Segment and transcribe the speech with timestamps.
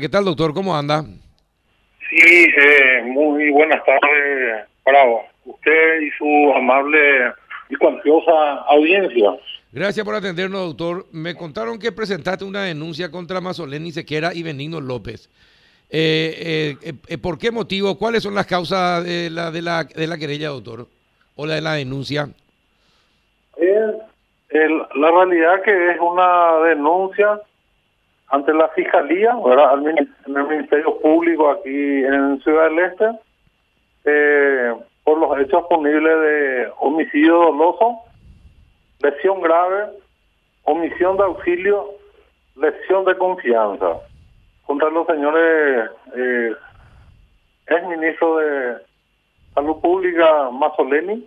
[0.00, 0.54] ¿Qué tal, doctor?
[0.54, 1.02] ¿Cómo anda?
[2.08, 2.16] Sí,
[2.56, 5.00] eh, muy buenas tardes para
[5.44, 7.32] usted y su amable
[7.68, 8.30] y cuantiosa
[8.68, 9.30] audiencia.
[9.72, 11.06] Gracias por atendernos, doctor.
[11.10, 15.28] Me contaron que presentaste una denuncia contra Mazoleni Sequera y Benigno López.
[15.90, 17.98] Eh, eh, eh, ¿Por qué motivo?
[17.98, 20.86] ¿Cuáles son las causas de la, de la, de la querella, doctor?
[21.34, 22.28] ¿O la de la denuncia?
[23.56, 27.40] El- la realidad que es una denuncia
[28.30, 29.70] ante la Fiscalía, ¿verdad?
[29.70, 33.10] Al en el Ministerio Público aquí en Ciudad del Este,
[34.04, 38.00] eh, por los hechos punibles de homicidio doloso,
[39.00, 39.86] lesión grave,
[40.64, 41.86] omisión de auxilio,
[42.56, 44.00] lesión de confianza
[44.66, 46.52] contra los señores eh,
[47.68, 48.76] ex ministro de
[49.54, 51.26] Salud Pública Mazzoleni,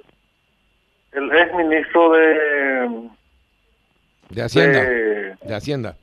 [1.13, 3.09] el ex ministro de,
[4.29, 4.83] De Hacienda.
[4.83, 5.95] de De Hacienda.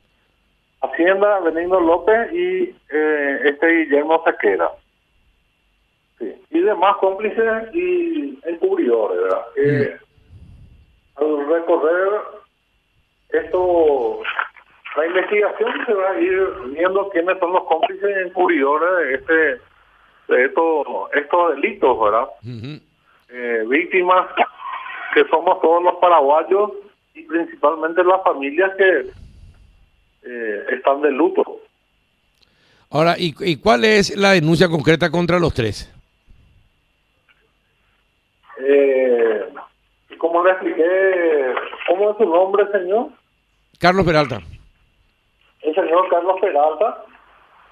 [0.81, 4.69] Hacienda, Benigno López y eh, este Guillermo Sequera.
[6.17, 6.33] Sí.
[6.51, 9.45] Y demás cómplices y encubridores, ¿verdad?
[9.57, 9.97] Eh,
[11.15, 12.21] al recorrer
[13.29, 14.21] esto,
[14.95, 20.33] la investigación se va a ir viendo quiénes son los cómplices y encubridores de, este,
[20.33, 22.27] de estos, estos delitos, ¿verdad?
[23.29, 24.27] Eh, víctimas
[25.13, 26.71] que somos todos los paraguayos
[27.13, 29.05] y principalmente las familias que
[30.23, 31.43] eh, están de luto.
[32.91, 35.93] Ahora, ¿y, ¿y cuál es la denuncia concreta contra los tres?
[38.61, 39.49] Eh,
[40.17, 41.53] como le expliqué,
[41.87, 43.07] ¿cómo es su nombre, señor?
[43.79, 44.41] Carlos Peralta.
[45.61, 47.03] El señor Carlos Peralta.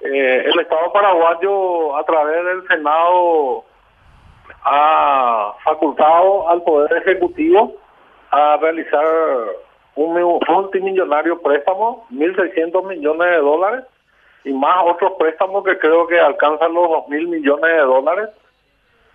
[0.02, 3.66] Eh, el Estado paraguayo, a través del Senado,
[4.64, 7.75] ha facultado al Poder Ejecutivo
[8.31, 9.06] a realizar
[9.98, 13.84] un mu- multimillonario préstamo, 1.600 millones de dólares,
[14.45, 18.30] y más otros préstamos que creo que alcanzan los 2.000 millones de dólares,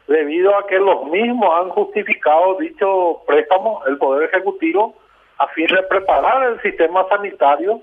[0.08, 4.94] debido a que los mismos han justificado dicho préstamo, el Poder Ejecutivo,
[5.38, 7.81] a fin de preparar el sistema sanitario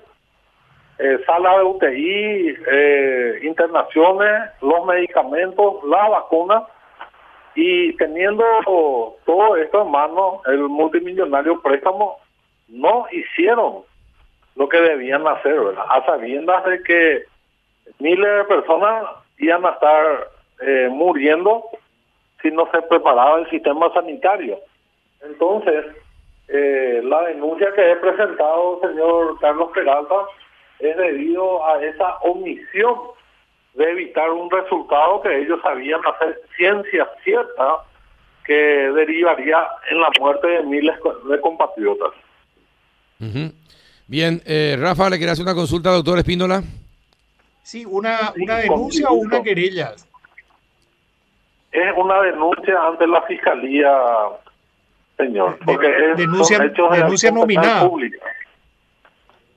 [0.98, 6.64] eh, sala de UTI, eh, internaciones, los medicamentos, las vacunas
[7.54, 8.44] y teniendo
[9.24, 12.18] todo esto en mano, el multimillonario préstamo
[12.70, 13.82] no hicieron
[14.56, 15.58] lo que debían hacer.
[15.88, 17.24] A sabiendas de que
[17.98, 19.04] miles de personas
[19.38, 20.28] iban a estar
[20.60, 21.64] eh, muriendo
[22.42, 24.58] si no se preparaba el sistema sanitario.
[25.22, 25.86] Entonces,
[26.48, 30.16] eh, la denuncia que he presentado, señor Carlos Peralta,
[30.78, 32.96] es debido a esa omisión
[33.74, 37.84] de evitar un resultado que ellos sabían hacer ciencia cierta
[38.44, 40.96] que derivaría en la muerte de miles
[41.28, 42.12] de compatriotas.
[43.20, 43.52] Ujú.
[44.06, 46.62] Bien, eh, Rafa, ¿le quería hacer una consulta, doctor Espíndola?
[47.62, 49.92] Sí, una, una denuncia o una querella.
[51.70, 53.92] Es una denuncia ante la fiscalía,
[55.16, 57.88] señor, De- porque es, denuncia- hechos denuncia nominada.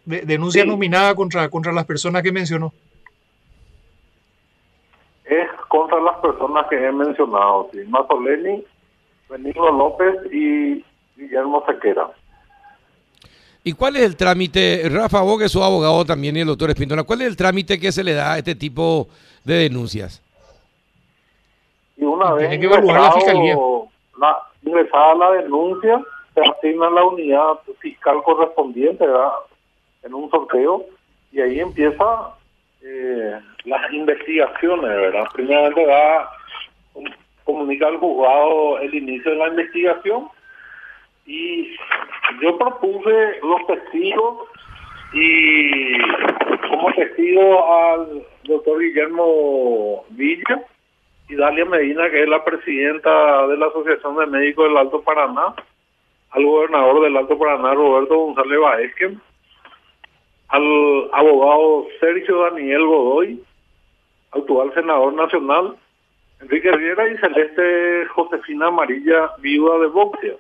[0.06, 0.68] De- denuncia Sí.
[0.70, 2.72] nominada contra, contra las personas que mencionó.
[5.26, 8.64] Es contra las personas que he mencionado, sí, Mazzoleni,
[9.30, 10.84] Benigno López y
[11.16, 12.10] Guillermo Sequera.
[13.64, 17.04] ¿Y cuál es el trámite, Rafa, vos que sos abogado también y el doctor Espíndola,
[17.04, 19.08] cuál es el trámite que se le da a este tipo
[19.46, 20.22] de denuncias?
[21.96, 23.56] Y una vez Tiene que evaluar la fiscalía.
[24.20, 26.02] la- ingresada la denuncia,
[26.34, 29.30] se asigna la unidad fiscal correspondiente ¿verdad?
[30.04, 30.86] en un sorteo
[31.32, 32.06] y ahí empieza
[32.82, 35.26] eh, las investigaciones, ¿verdad?
[35.34, 36.30] Primeramente va
[37.46, 40.28] comunica al juzgado el inicio de la investigación
[41.26, 41.76] y
[42.42, 44.50] yo propuse los testigos
[45.14, 45.98] y
[46.70, 50.66] como testigo al doctor Guillermo Villa
[51.30, 55.54] y Dalia Medina, que es la presidenta de la Asociación de Médicos del Alto Paraná,
[56.32, 59.18] al gobernador del Alto Paraná, Roberto González Baezque,
[60.50, 63.44] al abogado Sergio Daniel Godoy,
[64.32, 65.76] actual senador nacional,
[66.42, 70.34] Enrique Riera y Celeste Josefina Amarilla, viuda de Boxia,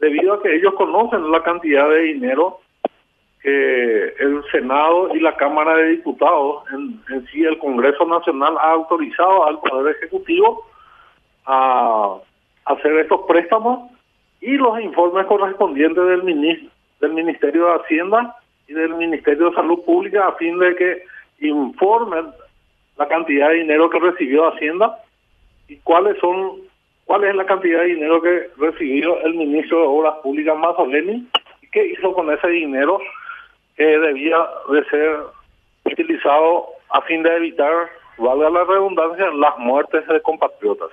[0.00, 2.60] debido a que ellos conocen la cantidad de dinero
[3.40, 9.46] que el Senado y la Cámara de Diputados, en, sí el Congreso Nacional, ha autorizado
[9.46, 10.64] al Poder Ejecutivo
[11.46, 12.16] a
[12.64, 13.90] hacer estos préstamos
[14.40, 16.68] y los informes correspondientes del, minis-
[17.00, 21.02] del Ministerio de Hacienda y del Ministerio de Salud Pública a fin de que
[21.40, 22.26] informen
[22.98, 24.98] la cantidad de dinero que recibió Hacienda
[25.68, 26.65] y cuáles son
[27.06, 31.26] cuál es la cantidad de dinero que recibió el ministro de Obras Públicas Mazzoleni
[31.72, 32.98] qué hizo con ese dinero
[33.76, 34.36] que debía
[34.70, 35.16] de ser
[35.84, 37.72] utilizado a fin de evitar,
[38.18, 40.90] valga la redundancia, las muertes de compatriotas.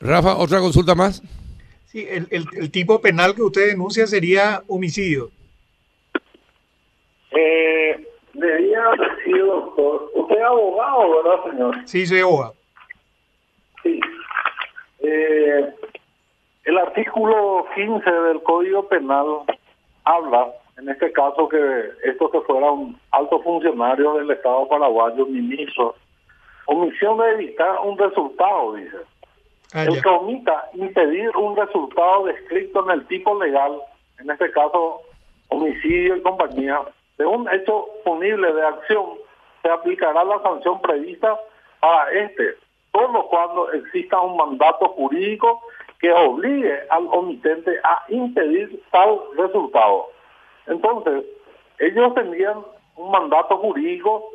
[0.00, 1.22] Rafa, ¿otra consulta más?
[1.86, 5.30] Sí, el, el- el tipo penal que usted denuncia sería homicidio.
[7.30, 11.76] Eh, debía decir, doctor, usted es abogado, ¿verdad, señor?
[11.86, 12.54] Sí, soy abogado.
[15.14, 15.72] Eh,
[16.64, 19.42] el artículo 15 del Código Penal
[20.04, 25.94] habla, en este caso, que esto se fuera un alto funcionario del Estado paraguayo, ministro,
[26.66, 28.96] omisión de evitar un resultado, dice.
[29.72, 33.72] Ah, El que omita impedir un resultado descrito en el tipo legal,
[34.18, 35.00] en este caso
[35.48, 36.80] homicidio y compañía,
[37.18, 39.04] de un hecho punible de acción,
[39.62, 41.38] se aplicará la sanción prevista
[41.80, 42.56] para este,
[42.94, 45.60] solo cuando exista un mandato jurídico
[45.98, 50.06] que obligue al omitente a impedir tal resultado.
[50.66, 51.24] Entonces,
[51.78, 52.58] ellos tenían
[52.96, 54.30] un mandato jurídico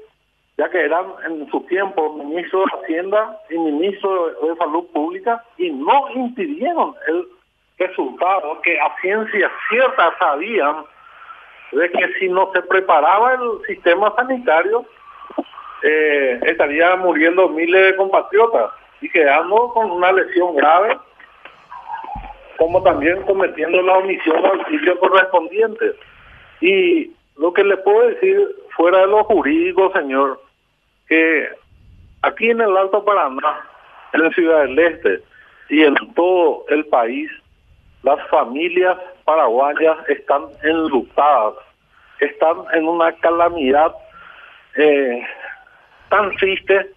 [0.57, 5.71] ya que eran en su tiempo ministro de Hacienda y ministro de, Salud Pública y
[5.71, 7.25] no impidieron el
[7.77, 10.83] resultado que a ciencia cierta sabían
[11.71, 14.85] de que si no se preparaba el sistema sanitario
[15.83, 18.71] eh, estaría muriendo miles de compatriotas
[19.01, 20.97] y quedando con una lesión grave
[22.59, 25.93] como también cometiendo la omisión de auxilio correspondiente.
[26.59, 28.37] Y lo que le puedo decir
[28.75, 30.41] fuera de lo jurídico, señor,
[31.07, 31.47] que
[32.21, 33.65] aquí en el Alto Paraná,
[34.11, 35.23] en Ciudad del Este
[35.69, 37.31] y en todo el país,
[38.03, 41.53] las familias paraguayas están enlutadas,
[42.19, 43.95] están en una calamidad
[44.75, 45.25] eh,
[46.09, 46.88] tan triste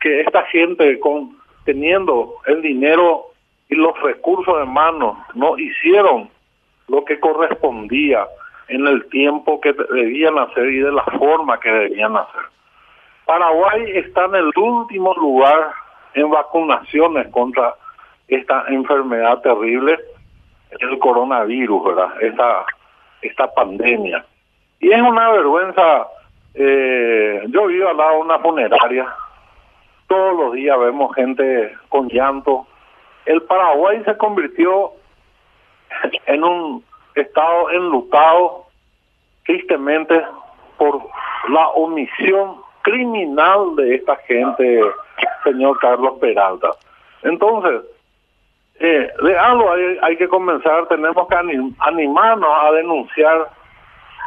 [0.00, 3.26] que esta gente con teniendo el dinero
[3.68, 6.30] y los recursos en mano no hicieron
[6.88, 8.26] lo que correspondía
[8.68, 12.42] en el tiempo que debían hacer y de la forma que debían hacer.
[13.26, 15.72] Paraguay está en el último lugar
[16.14, 17.74] en vacunaciones contra
[18.28, 19.98] esta enfermedad terrible,
[20.78, 22.22] el coronavirus, ¿verdad?
[22.22, 22.64] Esta,
[23.22, 24.24] esta pandemia.
[24.80, 26.06] Y es una vergüenza.
[26.54, 29.06] Eh, yo vivo al lado de una funeraria.
[30.06, 32.66] Todos los días vemos gente con llanto.
[33.26, 34.92] El Paraguay se convirtió
[36.26, 36.84] en un
[37.14, 38.64] estado enlutado,
[39.44, 40.22] tristemente,
[40.78, 41.02] por
[41.48, 44.80] la omisión criminal de esta gente,
[45.44, 46.70] señor Carlos Peralta.
[47.22, 47.82] Entonces,
[48.80, 53.48] eh, de algo hay, hay que comenzar, tenemos que anim- animarnos a denunciar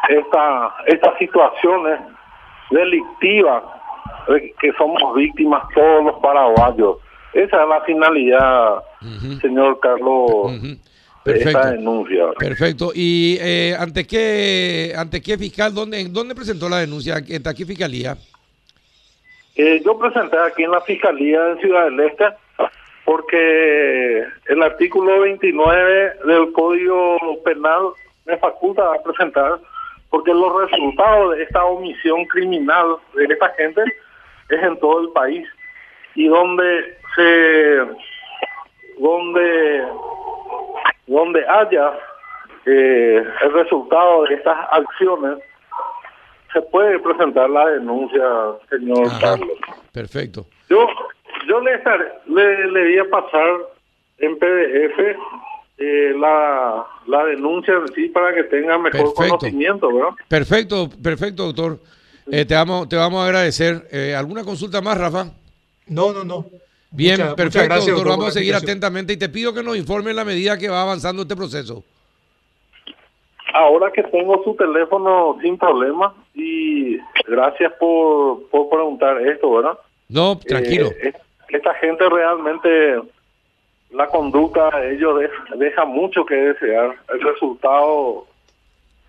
[0.10, 2.00] esta, estas situaciones
[2.70, 3.64] delictivas
[4.28, 6.98] de que somos víctimas todos los paraguayos.
[7.34, 8.84] Esa es la finalidad,
[9.42, 11.68] señor Carlos, de esta Perfecto.
[11.70, 12.26] denuncia.
[12.38, 12.92] Perfecto.
[12.94, 17.16] ¿Y eh, ante qué ante qué fiscal, dónde, dónde presentó la denuncia?
[17.16, 18.18] ¿Ante qué fiscalía?
[19.56, 22.26] Eh, yo presenté aquí en la Fiscalía de Ciudad del Este
[23.06, 27.90] porque el artículo 29 del Código Penal
[28.26, 29.60] me faculta a presentar
[30.12, 33.82] porque los resultados de esta omisión criminal de esta gente
[34.50, 35.48] es en todo el país
[36.16, 37.78] y donde se
[39.00, 39.84] donde
[41.08, 41.94] donde haya
[42.66, 45.40] eh, el resultado de estas acciones
[46.54, 48.22] se puede presentar la denuncia,
[48.70, 49.20] señor Ajá.
[49.38, 49.58] Carlos.
[49.94, 50.46] Perfecto.
[50.70, 50.86] Yo,
[51.48, 53.50] yo le, estar- le, le voy a pasar
[54.20, 55.18] en PDF
[55.82, 59.38] eh, la, la denuncia en sí para que tenga mejor Perfecto.
[59.40, 60.10] conocimiento, ¿verdad?
[60.28, 61.80] Perfecto, perfecto, doctor.
[62.32, 63.88] Eh, te, vamos, te vamos a agradecer.
[63.92, 65.26] Eh, ¿Alguna consulta más, Rafa?
[65.88, 66.46] No, no, no.
[66.92, 68.08] Bien, Muchas- muchas perfecto, gracias, doctor.
[68.12, 70.82] Vamos a seguir atentamente y te pido que nos informe en la medida que va
[70.84, 71.84] avanzando este proceso.
[73.54, 76.98] Ahora que tengo su teléfono sin problema y
[77.28, 79.78] gracias por, por preguntar esto, ¿verdad?
[80.08, 80.88] No, tranquilo.
[80.88, 81.16] Eh, es-
[81.50, 83.02] esta gente realmente,
[83.94, 86.96] la conducta de ellos de- deja mucho que desear.
[87.14, 88.26] El resultado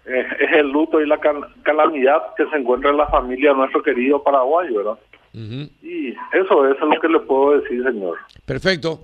[0.06, 3.56] eh, es el luto y la cal- calamidad que se encuentra en la familia de
[3.56, 4.98] nuestro querido paraguayo, ¿verdad?
[5.34, 8.18] Y eso es lo que le puedo decir, señor.
[8.44, 9.00] Perfecto.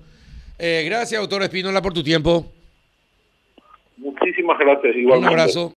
[0.59, 2.45] Eh, gracias, doctor Espínola, por tu tiempo.
[3.97, 4.95] Muchísimas gracias.
[4.95, 5.29] Un Igualmente.
[5.35, 5.73] abrazo.